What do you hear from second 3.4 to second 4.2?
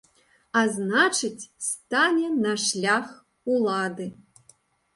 улады.